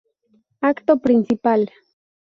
Acto 0.61 0.97
Principal 0.97 1.61